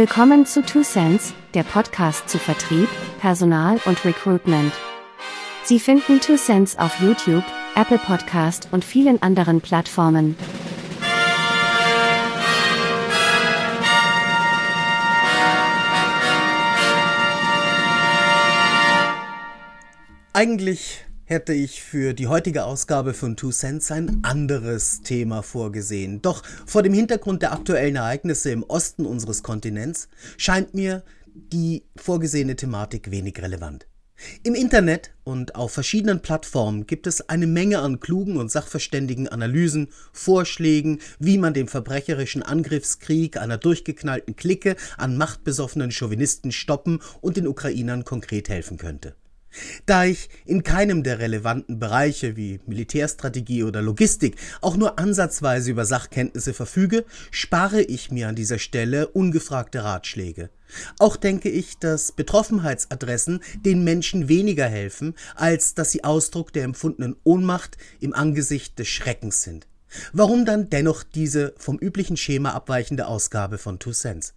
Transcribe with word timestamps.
Willkommen 0.00 0.46
zu 0.46 0.62
Two 0.62 0.80
Cents, 0.80 1.34
der 1.52 1.62
Podcast 1.62 2.26
zu 2.26 2.38
Vertrieb, 2.38 2.88
Personal 3.20 3.78
und 3.84 4.02
Recruitment. 4.06 4.72
Sie 5.64 5.78
finden 5.78 6.22
Two 6.22 6.36
Cents 6.36 6.78
auf 6.78 7.02
YouTube, 7.02 7.44
Apple 7.76 7.98
Podcast 7.98 8.68
und 8.72 8.82
vielen 8.82 9.20
anderen 9.20 9.60
Plattformen. 9.60 10.36
Eigentlich 20.32 21.04
hätte 21.30 21.52
ich 21.52 21.80
für 21.80 22.12
die 22.12 22.26
heutige 22.26 22.64
Ausgabe 22.64 23.14
von 23.14 23.36
Two 23.36 23.52
Cents 23.52 23.92
ein 23.92 24.18
anderes 24.24 25.02
Thema 25.02 25.44
vorgesehen. 25.44 26.20
Doch 26.20 26.42
vor 26.66 26.82
dem 26.82 26.92
Hintergrund 26.92 27.42
der 27.42 27.52
aktuellen 27.52 27.94
Ereignisse 27.94 28.50
im 28.50 28.64
Osten 28.64 29.06
unseres 29.06 29.44
Kontinents 29.44 30.08
scheint 30.36 30.74
mir 30.74 31.04
die 31.32 31.84
vorgesehene 31.94 32.56
Thematik 32.56 33.12
wenig 33.12 33.40
relevant. 33.40 33.86
Im 34.42 34.56
Internet 34.56 35.12
und 35.22 35.54
auf 35.54 35.72
verschiedenen 35.72 36.20
Plattformen 36.20 36.88
gibt 36.88 37.06
es 37.06 37.28
eine 37.28 37.46
Menge 37.46 37.78
an 37.78 38.00
klugen 38.00 38.36
und 38.36 38.50
sachverständigen 38.50 39.28
Analysen, 39.28 39.88
Vorschlägen, 40.12 40.98
wie 41.20 41.38
man 41.38 41.54
dem 41.54 41.68
verbrecherischen 41.68 42.42
Angriffskrieg 42.42 43.36
einer 43.36 43.56
durchgeknallten 43.56 44.34
Clique 44.34 44.74
an 44.98 45.16
machtbesoffenen 45.16 45.92
Chauvinisten 45.92 46.50
stoppen 46.50 47.00
und 47.20 47.36
den 47.36 47.46
Ukrainern 47.46 48.04
konkret 48.04 48.48
helfen 48.48 48.78
könnte. 48.78 49.14
Da 49.86 50.04
ich 50.04 50.28
in 50.44 50.62
keinem 50.62 51.02
der 51.02 51.18
relevanten 51.18 51.78
Bereiche 51.78 52.36
wie 52.36 52.60
Militärstrategie 52.66 53.64
oder 53.64 53.82
Logistik 53.82 54.36
auch 54.60 54.76
nur 54.76 54.98
ansatzweise 54.98 55.70
über 55.70 55.84
Sachkenntnisse 55.84 56.54
verfüge, 56.54 57.04
spare 57.30 57.82
ich 57.82 58.10
mir 58.10 58.28
an 58.28 58.36
dieser 58.36 58.58
Stelle 58.58 59.08
ungefragte 59.08 59.82
Ratschläge. 59.82 60.50
Auch 60.98 61.16
denke 61.16 61.48
ich, 61.48 61.78
dass 61.78 62.12
Betroffenheitsadressen 62.12 63.40
den 63.64 63.82
Menschen 63.82 64.28
weniger 64.28 64.66
helfen, 64.66 65.14
als 65.34 65.74
dass 65.74 65.90
sie 65.90 66.04
Ausdruck 66.04 66.52
der 66.52 66.64
empfundenen 66.64 67.16
Ohnmacht 67.24 67.76
im 67.98 68.14
Angesicht 68.14 68.78
des 68.78 68.88
Schreckens 68.88 69.42
sind. 69.42 69.66
Warum 70.12 70.44
dann 70.44 70.70
dennoch 70.70 71.02
diese 71.02 71.54
vom 71.58 71.76
üblichen 71.78 72.16
Schema 72.16 72.50
abweichende 72.52 73.08
Ausgabe 73.08 73.58
von 73.58 73.80
Two 73.80 73.90
Cents? 73.90 74.34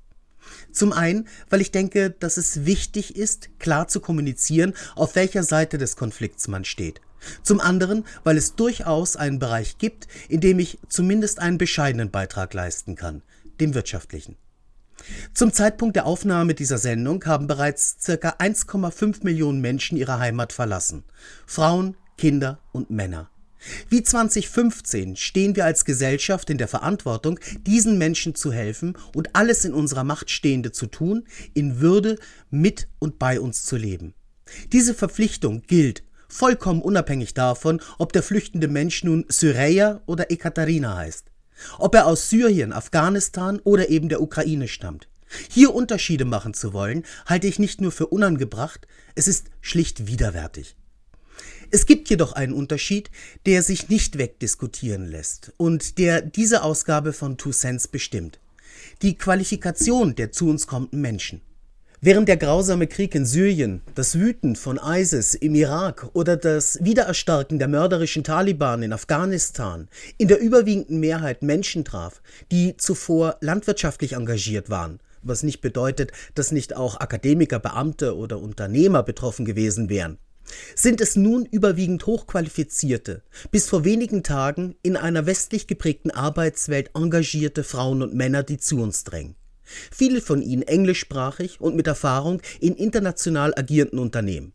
Zum 0.72 0.94
einen, 0.94 1.28
weil 1.50 1.62
ich 1.62 1.72
denke, 1.72 2.10
dass 2.12 2.38
es 2.38 2.66
wichtig 2.66 3.16
ist, 3.16 3.50
klar 3.60 3.88
zu 3.88 4.00
kommunizieren, 4.00 4.74
auf 4.96 5.16
welcher 5.16 5.44
Seite 5.44 5.78
des 5.78 5.96
Konflikts 5.96 6.48
man 6.48 6.66
steht. 6.66 7.02
Zum 7.42 7.62
anderen, 7.62 8.06
weil 8.24 8.38
es 8.38 8.56
durchaus 8.56 9.16
einen 9.16 9.40
Bereich 9.40 9.78
gibt, 9.78 10.08
in 10.28 10.42
dem 10.42 10.60
ich 10.60 10.80
zumindest 10.90 11.40
einen 11.40 11.58
bescheidenen 11.58 12.12
Beitrag 12.12 12.54
leisten 12.54 12.96
kann, 12.96 13.22
dem 13.60 13.74
wirtschaftlichen. 13.74 14.36
Zum 15.34 15.52
Zeitpunkt 15.52 15.96
der 15.96 16.06
Aufnahme 16.06 16.54
dieser 16.54 16.78
Sendung 16.78 17.24
haben 17.26 17.48
bereits 17.48 17.98
ca. 18.06 18.30
1,5 18.30 19.24
Millionen 19.24 19.62
Menschen 19.62 19.98
ihre 19.98 20.20
Heimat 20.20 20.54
verlassen. 20.54 21.04
Frauen, 21.46 21.98
Kinder 22.18 22.60
und 22.72 22.90
Männer. 22.90 23.30
Wie 23.90 24.04
2015 24.04 25.16
stehen 25.16 25.56
wir 25.56 25.66
als 25.66 25.86
Gesellschaft 25.86 26.50
in 26.50 26.58
der 26.58 26.68
Verantwortung, 26.68 27.40
diesen 27.66 27.98
Menschen 27.98 28.36
zu 28.36 28.52
helfen 28.52 28.98
und 29.16 29.36
alles 29.36 29.66
in 29.66 29.74
unserer 29.74 30.04
Macht 30.04 30.30
Stehende 30.30 30.72
zu 30.72 30.88
tun, 30.88 31.26
in 31.54 31.80
Würde 31.80 32.18
mit 32.50 32.88
und 33.00 33.20
bei 33.20 33.40
uns 33.40 33.64
zu 33.64 33.78
leben. 33.78 34.14
Diese 34.72 34.94
Verpflichtung 34.94 35.64
gilt 35.68 36.04
vollkommen 36.28 36.82
unabhängig 36.82 37.34
davon, 37.34 37.82
ob 37.98 38.12
der 38.14 38.24
flüchtende 38.24 38.68
Mensch 38.68 39.04
nun 39.04 39.26
Syreia 39.30 40.02
oder 40.06 40.32
Ekaterina 40.32 40.96
heißt, 40.98 41.28
ob 41.78 41.96
er 41.96 42.08
aus 42.08 42.30
Syrien, 42.30 42.74
Afghanistan 42.74 43.60
oder 43.64 43.90
eben 43.90 44.10
der 44.10 44.22
Ukraine 44.22 44.68
stammt. 44.68 45.08
Hier 45.50 45.74
Unterschiede 45.74 46.26
machen 46.26 46.54
zu 46.54 46.74
wollen, 46.74 47.04
halte 47.26 47.48
ich 47.48 47.60
nicht 47.60 47.82
nur 47.82 47.92
für 47.92 48.08
unangebracht, 48.08 48.88
es 49.16 49.28
ist 49.28 49.48
schlicht 49.62 50.08
widerwärtig. 50.08 50.76
Es 51.76 51.88
gibt 51.88 52.08
jedoch 52.08 52.34
einen 52.34 52.54
Unterschied, 52.54 53.10
der 53.48 53.64
sich 53.64 53.90
nicht 53.90 54.20
wegdiskutieren 54.20 55.08
lässt 55.08 55.54
und 55.58 55.98
der 55.98 56.22
diese 56.22 56.62
Ausgabe 56.62 57.14
von 57.14 57.36
Two 57.36 57.50
Cents 57.50 57.88
bestimmt. 57.88 58.40
Die 59.02 59.18
Qualifikation 59.18 60.14
der 60.14 60.32
zu 60.32 60.52
uns 60.52 60.68
kommenden 60.68 61.02
Menschen. 61.02 61.42
Während 62.00 62.28
der 62.28 62.38
grausame 62.38 62.86
Krieg 62.86 63.16
in 63.16 63.26
Syrien, 63.26 63.82
das 63.96 64.20
Wüten 64.20 64.56
von 64.56 64.80
ISIS 64.86 65.34
im 65.34 65.56
Irak 65.56 66.12
oder 66.14 66.38
das 66.38 66.78
Wiedererstarken 66.84 67.58
der 67.58 67.70
mörderischen 67.70 68.24
Taliban 68.24 68.84
in 68.84 68.94
Afghanistan 68.94 69.90
in 70.20 70.28
der 70.28 70.42
überwiegenden 70.42 71.00
Mehrheit 71.00 71.42
Menschen 71.42 71.84
traf, 71.84 72.22
die 72.52 72.78
zuvor 72.78 73.38
landwirtschaftlich 73.42 74.14
engagiert 74.14 74.70
waren, 74.70 75.00
was 75.24 75.42
nicht 75.42 75.62
bedeutet, 75.62 76.12
dass 76.36 76.52
nicht 76.52 76.76
auch 76.76 77.00
Akademiker, 77.00 77.58
Beamte 77.58 78.16
oder 78.16 78.38
Unternehmer 78.38 79.02
betroffen 79.02 79.44
gewesen 79.44 79.90
wären 79.90 80.20
sind 80.76 81.02
es 81.02 81.16
nun 81.16 81.46
überwiegend 81.46 82.06
hochqualifizierte, 82.06 83.24
bis 83.52 83.70
vor 83.70 83.84
wenigen 83.84 84.24
Tagen 84.24 84.76
in 84.84 84.98
einer 84.98 85.26
westlich 85.26 85.68
geprägten 85.68 86.12
Arbeitswelt 86.12 86.92
engagierte 86.94 87.64
Frauen 87.64 88.02
und 88.02 88.14
Männer, 88.14 88.44
die 88.44 88.58
zu 88.58 88.82
uns 88.82 89.04
drängen. 89.04 89.36
Viele 89.92 90.22
von 90.22 90.42
ihnen 90.42 90.64
englischsprachig 90.64 91.62
und 91.62 91.76
mit 91.76 91.88
Erfahrung 91.88 92.42
in 92.60 92.76
international 92.76 93.54
agierenden 93.56 94.00
Unternehmen. 94.00 94.54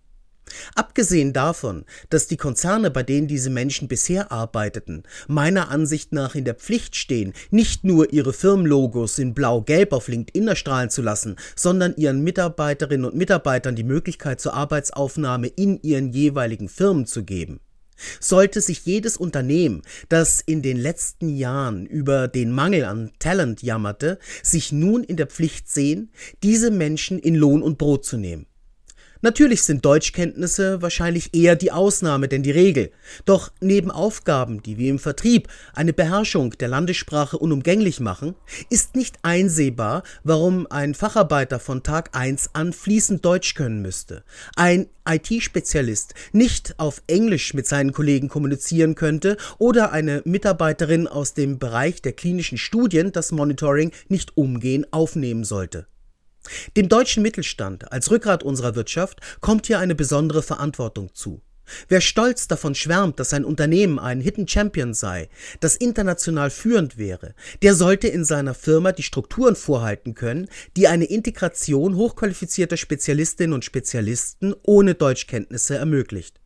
Abgesehen 0.75 1.33
davon, 1.33 1.85
dass 2.11 2.27
die 2.27 2.37
Konzerne, 2.37 2.91
bei 2.91 3.03
denen 3.03 3.29
diese 3.29 3.51
Menschen 3.51 3.89
bisher 3.89 4.33
arbeiteten, 4.33 5.03
meiner 5.27 5.71
Ansicht 5.71 6.13
nach 6.13 6.35
in 6.35 6.45
der 6.45 6.55
Pflicht 6.55 6.97
stehen, 6.97 7.33
nicht 7.51 7.85
nur 7.85 8.13
ihre 8.13 8.33
Firmenlogos 8.33 9.19
in 9.19 9.35
blau-gelb 9.35 9.93
auf 9.93 10.09
LinkedIn 10.09 10.49
erstrahlen 10.49 10.91
zu 10.91 11.03
lassen, 11.03 11.37
sondern 11.57 11.95
ihren 11.97 12.23
Mitarbeiterinnen 12.23 13.07
und 13.07 13.17
Mitarbeitern 13.17 13.77
die 13.77 13.85
Möglichkeit 13.85 14.41
zur 14.41 14.55
Arbeitsaufnahme 14.55 15.49
in 15.49 15.81
ihren 15.83 16.11
jeweiligen 16.11 16.69
Firmen 16.69 17.07
zu 17.07 17.25
geben. 17.25 17.61
Sollte 18.21 18.61
sich 18.61 18.85
jedes 18.85 19.17
Unternehmen, 19.17 19.83
das 20.09 20.41
in 20.41 20.63
den 20.63 20.77
letzten 20.77 21.29
Jahren 21.37 21.85
über 21.85 22.29
den 22.29 22.53
Mangel 22.53 22.85
an 22.85 23.11
Talent 23.19 23.63
jammerte, 23.63 24.19
sich 24.43 24.71
nun 24.71 25.03
in 25.03 25.17
der 25.17 25.27
Pflicht 25.27 25.69
sehen, 25.69 26.13
diese 26.43 26.71
Menschen 26.71 27.19
in 27.19 27.35
Lohn 27.35 27.63
und 27.63 27.79
Brot 27.79 28.05
zu 28.05 28.17
nehmen. 28.17 28.47
Natürlich 29.21 29.65
sind 29.65 29.85
Deutschkenntnisse 29.85 30.81
wahrscheinlich 30.81 31.35
eher 31.35 31.57
die 31.57 31.73
Ausnahme 31.73 32.29
denn 32.29 32.45
die 32.45 32.53
Regel. 32.53 32.93
Doch 33.25 33.51
neben 33.61 33.91
Aufgaben, 33.91 34.63
die 34.63 34.79
wie 34.79 34.89
im 34.89 35.01
Vertrieb 35.01 35.49
eine 35.75 35.93
Beherrschung 35.93 36.53
der 36.59 36.69
Landessprache 36.69 37.37
unumgänglich 37.37 37.99
machen, 37.99 38.37
ist 38.71 38.95
nicht 38.95 39.17
einsehbar, 39.23 40.05
warum 40.23 40.69
ein 40.71 40.95
Facharbeiter 40.95 41.59
von 41.59 41.83
Tag 41.83 42.11
1 42.17 42.51
an 42.53 42.73
fließend 42.73 43.25
Deutsch 43.25 43.55
können 43.55 43.83
müsste, 43.83 44.23
ein 44.55 44.87
IT-Spezialist 45.09 46.15
nicht 46.33 46.75
auf 46.79 47.03
Englisch 47.09 47.55
mit 47.55 47.67
seinen 47.67 47.93
Kollegen 47.93 48.29
kommunizieren 48.29 48.95
könnte 48.95 49.37
oder 49.59 49.91
eine 49.91 50.23
Mitarbeiterin 50.27 51.09
aus 51.09 51.35
dem 51.35 51.59
Bereich 51.59 52.03
der 52.03 52.13
klinischen 52.13 52.59
Studien 52.59 53.11
das 53.11 53.33
Monitoring 53.33 53.91
nicht 54.09 54.37
umgehend 54.37 54.93
aufnehmen 54.93 55.43
sollte. 55.43 55.87
Dem 56.77 56.89
deutschen 56.89 57.23
Mittelstand 57.23 57.93
als 57.93 58.11
Rückgrat 58.11 58.43
unserer 58.43 58.75
Wirtschaft 58.75 59.21
kommt 59.41 59.67
hier 59.67 59.79
eine 59.79 59.95
besondere 59.95 60.43
Verantwortung 60.43 61.15
zu. 61.15 61.43
Wer 61.89 62.01
stolz 62.01 62.49
davon 62.49 62.75
schwärmt, 62.75 63.21
dass 63.21 63.31
sein 63.31 63.45
Unternehmen 63.45 63.99
ein 63.99 64.21
Hidden 64.21 64.49
Champion 64.49 64.95
sei, 64.95 65.29
das 65.61 65.77
international 65.77 66.51
führend 66.51 66.99
wäre, 66.99 67.35
der 67.63 67.75
sollte 67.75 68.09
in 68.09 68.25
seiner 68.25 68.55
Firma 68.55 68.93
die 68.93 69.03
Strukturen 69.03 69.57
vorhalten 69.57 70.15
können, 70.15 70.49
die 70.77 70.89
eine 70.89 71.05
Integration 71.05 71.97
hochqualifizierter 71.97 72.77
Spezialistinnen 72.77 73.53
und 73.53 73.65
Spezialisten 73.65 74.55
ohne 74.63 74.95
Deutschkenntnisse 74.95 75.77
ermöglicht. 75.77 76.41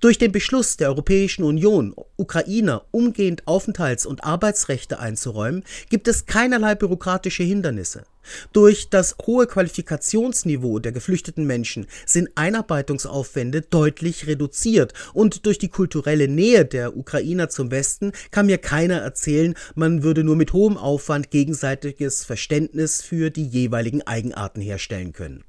Durch 0.00 0.18
den 0.18 0.30
Beschluss 0.30 0.76
der 0.76 0.88
Europäischen 0.88 1.42
Union, 1.42 1.94
Ukrainer 2.16 2.84
umgehend 2.92 3.46
Aufenthalts- 3.48 4.06
und 4.06 4.22
Arbeitsrechte 4.22 5.00
einzuräumen, 5.00 5.64
gibt 5.88 6.06
es 6.06 6.26
keinerlei 6.26 6.76
bürokratische 6.76 7.42
Hindernisse. 7.42 8.04
Durch 8.52 8.88
das 8.88 9.16
hohe 9.26 9.46
Qualifikationsniveau 9.46 10.78
der 10.78 10.92
geflüchteten 10.92 11.46
Menschen 11.46 11.86
sind 12.04 12.30
Einarbeitungsaufwände 12.34 13.62
deutlich 13.62 14.26
reduziert 14.26 14.92
und 15.14 15.46
durch 15.46 15.58
die 15.58 15.68
kulturelle 15.68 16.28
Nähe 16.28 16.64
der 16.64 16.96
Ukrainer 16.96 17.48
zum 17.48 17.70
Westen 17.70 18.12
kann 18.30 18.46
mir 18.46 18.58
keiner 18.58 18.98
erzählen, 18.98 19.54
man 19.74 20.02
würde 20.02 20.24
nur 20.24 20.36
mit 20.36 20.52
hohem 20.52 20.76
Aufwand 20.76 21.30
gegenseitiges 21.30 22.24
Verständnis 22.24 23.02
für 23.02 23.30
die 23.30 23.46
jeweiligen 23.46 24.02
Eigenarten 24.02 24.60
herstellen 24.60 25.12
können. 25.12 25.44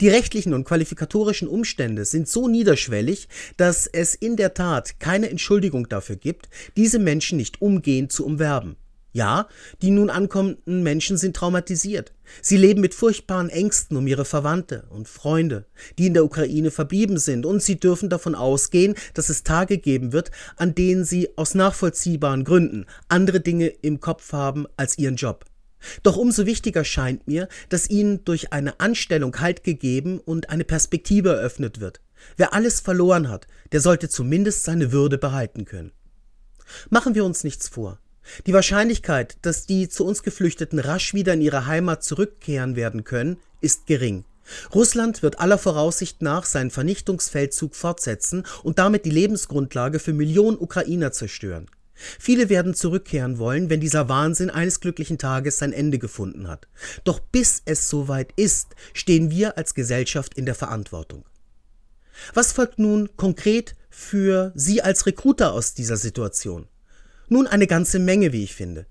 Die 0.00 0.08
rechtlichen 0.08 0.54
und 0.54 0.64
qualifikatorischen 0.64 1.48
Umstände 1.48 2.04
sind 2.04 2.28
so 2.28 2.48
niederschwellig, 2.48 3.28
dass 3.56 3.86
es 3.86 4.14
in 4.14 4.36
der 4.36 4.54
Tat 4.54 5.00
keine 5.00 5.28
Entschuldigung 5.30 5.88
dafür 5.88 6.16
gibt, 6.16 6.48
diese 6.76 6.98
Menschen 6.98 7.36
nicht 7.38 7.60
umgehend 7.60 8.12
zu 8.12 8.24
umwerben. 8.24 8.76
Ja, 9.16 9.48
die 9.80 9.92
nun 9.92 10.10
ankommenden 10.10 10.82
Menschen 10.82 11.16
sind 11.16 11.34
traumatisiert. 11.34 12.12
Sie 12.42 12.58
leben 12.58 12.82
mit 12.82 12.92
furchtbaren 12.92 13.48
Ängsten 13.48 13.96
um 13.96 14.06
ihre 14.06 14.26
Verwandte 14.26 14.84
und 14.90 15.08
Freunde, 15.08 15.64
die 15.98 16.08
in 16.08 16.12
der 16.12 16.26
Ukraine 16.26 16.70
verblieben 16.70 17.16
sind, 17.16 17.46
und 17.46 17.62
sie 17.62 17.80
dürfen 17.80 18.10
davon 18.10 18.34
ausgehen, 18.34 18.94
dass 19.14 19.30
es 19.30 19.42
Tage 19.42 19.78
geben 19.78 20.12
wird, 20.12 20.32
an 20.56 20.74
denen 20.74 21.06
sie 21.06 21.30
aus 21.38 21.54
nachvollziehbaren 21.54 22.44
Gründen 22.44 22.84
andere 23.08 23.40
Dinge 23.40 23.68
im 23.68 24.00
Kopf 24.00 24.34
haben 24.34 24.66
als 24.76 24.98
ihren 24.98 25.16
Job. 25.16 25.46
Doch 26.02 26.18
umso 26.18 26.44
wichtiger 26.44 26.84
scheint 26.84 27.26
mir, 27.26 27.48
dass 27.70 27.88
ihnen 27.88 28.22
durch 28.26 28.52
eine 28.52 28.80
Anstellung 28.80 29.40
Halt 29.40 29.64
gegeben 29.64 30.20
und 30.20 30.50
eine 30.50 30.64
Perspektive 30.64 31.30
eröffnet 31.30 31.80
wird. 31.80 32.02
Wer 32.36 32.52
alles 32.52 32.80
verloren 32.80 33.30
hat, 33.30 33.46
der 33.72 33.80
sollte 33.80 34.10
zumindest 34.10 34.64
seine 34.64 34.92
Würde 34.92 35.16
behalten 35.16 35.64
können. 35.64 35.92
Machen 36.90 37.14
wir 37.14 37.24
uns 37.24 37.44
nichts 37.44 37.66
vor. 37.66 37.98
Die 38.46 38.52
Wahrscheinlichkeit, 38.52 39.36
dass 39.42 39.66
die 39.66 39.88
zu 39.88 40.04
uns 40.04 40.22
Geflüchteten 40.22 40.78
rasch 40.78 41.14
wieder 41.14 41.34
in 41.34 41.40
ihre 41.40 41.66
Heimat 41.66 42.04
zurückkehren 42.04 42.76
werden 42.76 43.04
können, 43.04 43.38
ist 43.60 43.86
gering. 43.86 44.24
Russland 44.74 45.22
wird 45.22 45.40
aller 45.40 45.58
Voraussicht 45.58 46.22
nach 46.22 46.44
seinen 46.44 46.70
Vernichtungsfeldzug 46.70 47.74
fortsetzen 47.74 48.44
und 48.62 48.78
damit 48.78 49.04
die 49.04 49.10
Lebensgrundlage 49.10 49.98
für 49.98 50.12
Millionen 50.12 50.58
Ukrainer 50.58 51.12
zerstören. 51.12 51.66
Viele 51.96 52.50
werden 52.50 52.74
zurückkehren 52.74 53.38
wollen, 53.38 53.70
wenn 53.70 53.80
dieser 53.80 54.08
Wahnsinn 54.08 54.50
eines 54.50 54.80
glücklichen 54.80 55.18
Tages 55.18 55.58
sein 55.58 55.72
Ende 55.72 55.98
gefunden 55.98 56.46
hat. 56.46 56.68
Doch 57.04 57.20
bis 57.20 57.62
es 57.64 57.88
soweit 57.88 58.32
ist, 58.36 58.74
stehen 58.92 59.30
wir 59.30 59.56
als 59.56 59.74
Gesellschaft 59.74 60.34
in 60.34 60.44
der 60.44 60.54
Verantwortung. 60.54 61.24
Was 62.34 62.52
folgt 62.52 62.78
nun 62.78 63.08
konkret 63.16 63.76
für 63.88 64.52
Sie 64.54 64.82
als 64.82 65.06
Recruiter 65.06 65.52
aus 65.52 65.74
dieser 65.74 65.96
Situation? 65.96 66.68
Nun 67.28 67.46
eine 67.46 67.66
ganze 67.66 67.98
Menge, 67.98 68.32
wie 68.32 68.44
ich 68.44 68.54
finde. 68.54 68.86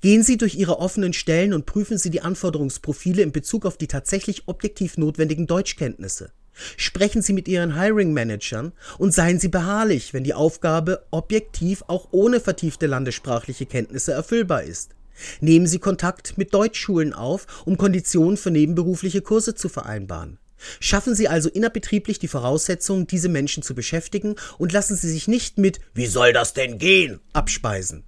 Gehen 0.00 0.22
Sie 0.22 0.38
durch 0.38 0.54
Ihre 0.54 0.78
offenen 0.78 1.12
Stellen 1.12 1.52
und 1.52 1.66
prüfen 1.66 1.98
Sie 1.98 2.10
die 2.10 2.22
Anforderungsprofile 2.22 3.22
in 3.22 3.32
Bezug 3.32 3.66
auf 3.66 3.76
die 3.76 3.86
tatsächlich 3.86 4.48
objektiv 4.48 4.96
notwendigen 4.96 5.46
Deutschkenntnisse. 5.46 6.32
Sprechen 6.76 7.22
Sie 7.22 7.32
mit 7.32 7.46
Ihren 7.46 7.78
Hiring-Managern 7.78 8.72
und 8.98 9.14
seien 9.14 9.38
Sie 9.38 9.48
beharrlich, 9.48 10.12
wenn 10.12 10.24
die 10.24 10.34
Aufgabe 10.34 11.04
objektiv 11.10 11.84
auch 11.86 12.08
ohne 12.10 12.40
vertiefte 12.40 12.86
landessprachliche 12.86 13.66
Kenntnisse 13.66 14.12
erfüllbar 14.12 14.64
ist. 14.64 14.94
Nehmen 15.40 15.66
Sie 15.66 15.78
Kontakt 15.78 16.38
mit 16.38 16.54
Deutschschulen 16.54 17.12
auf, 17.12 17.46
um 17.64 17.76
Konditionen 17.76 18.36
für 18.36 18.50
nebenberufliche 18.50 19.20
Kurse 19.20 19.54
zu 19.54 19.68
vereinbaren. 19.68 20.38
Schaffen 20.80 21.14
Sie 21.14 21.28
also 21.28 21.48
innerbetrieblich 21.48 22.18
die 22.18 22.28
Voraussetzungen, 22.28 23.06
diese 23.06 23.28
Menschen 23.28 23.62
zu 23.62 23.74
beschäftigen 23.74 24.36
und 24.58 24.72
lassen 24.72 24.96
Sie 24.96 25.10
sich 25.10 25.28
nicht 25.28 25.58
mit 25.58 25.80
Wie 25.94 26.06
soll 26.06 26.32
das 26.32 26.52
denn 26.52 26.78
gehen? 26.78 27.20
abspeisen. 27.32 28.04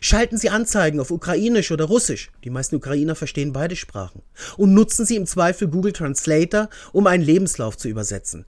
Schalten 0.00 0.38
Sie 0.38 0.50
Anzeigen 0.50 1.00
auf 1.00 1.10
Ukrainisch 1.10 1.72
oder 1.72 1.86
Russisch, 1.86 2.30
die 2.44 2.50
meisten 2.50 2.76
Ukrainer 2.76 3.14
verstehen 3.14 3.52
beide 3.52 3.76
Sprachen, 3.76 4.22
und 4.56 4.74
nutzen 4.74 5.04
Sie 5.04 5.16
im 5.16 5.26
Zweifel 5.26 5.68
Google 5.68 5.92
Translator, 5.92 6.68
um 6.92 7.06
einen 7.06 7.24
Lebenslauf 7.24 7.76
zu 7.76 7.88
übersetzen. 7.88 8.44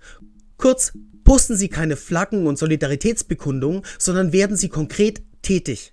Kurz, 0.56 0.92
posten 1.24 1.56
Sie 1.56 1.68
keine 1.68 1.96
Flaggen 1.96 2.46
und 2.46 2.58
Solidaritätsbekundungen, 2.58 3.82
sondern 3.98 4.32
werden 4.32 4.56
Sie 4.56 4.68
konkret 4.68 5.22
tätig. 5.42 5.92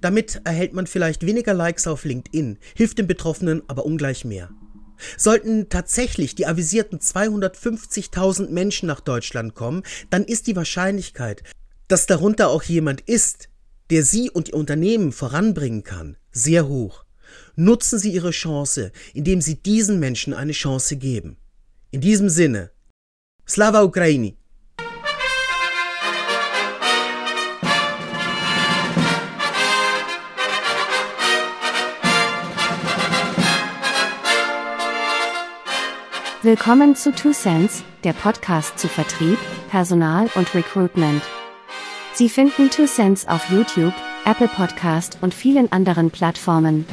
Damit 0.00 0.42
erhält 0.44 0.74
man 0.74 0.86
vielleicht 0.86 1.24
weniger 1.24 1.54
Likes 1.54 1.86
auf 1.86 2.04
LinkedIn, 2.04 2.58
hilft 2.74 2.98
den 2.98 3.06
Betroffenen 3.06 3.62
aber 3.68 3.86
ungleich 3.86 4.24
mehr. 4.24 4.50
Sollten 5.16 5.68
tatsächlich 5.68 6.34
die 6.34 6.46
avisierten 6.46 6.98
250.000 6.98 8.50
Menschen 8.50 8.86
nach 8.86 9.00
Deutschland 9.00 9.54
kommen, 9.54 9.82
dann 10.10 10.24
ist 10.24 10.46
die 10.46 10.56
Wahrscheinlichkeit, 10.56 11.42
dass 11.88 12.06
darunter 12.06 12.48
auch 12.48 12.62
jemand 12.62 13.00
ist, 13.02 13.48
der 13.90 14.04
Sie 14.04 14.30
und 14.30 14.48
Ihr 14.48 14.54
Unternehmen 14.54 15.12
voranbringen 15.12 15.82
kann, 15.82 16.16
sehr 16.32 16.68
hoch. 16.68 17.04
Nutzen 17.56 17.98
Sie 17.98 18.12
Ihre 18.12 18.30
Chance, 18.30 18.92
indem 19.14 19.40
Sie 19.40 19.56
diesen 19.56 19.98
Menschen 19.98 20.32
eine 20.32 20.52
Chance 20.52 20.96
geben. 20.96 21.36
In 21.90 22.00
diesem 22.00 22.28
Sinne, 22.28 22.70
Slava 23.46 23.82
Ukraini! 23.82 24.39
Willkommen 36.42 36.96
zu 36.96 37.12
Two 37.12 37.32
Cents, 37.32 37.84
der 38.02 38.14
Podcast 38.14 38.78
zu 38.78 38.88
Vertrieb, 38.88 39.36
Personal 39.68 40.30
und 40.36 40.54
Recruitment. 40.54 41.22
Sie 42.14 42.30
finden 42.30 42.70
Two 42.70 42.86
Cents 42.86 43.28
auf 43.28 43.50
YouTube, 43.50 43.92
Apple 44.24 44.48
Podcast 44.48 45.18
und 45.20 45.34
vielen 45.34 45.70
anderen 45.70 46.10
Plattformen. 46.10 46.86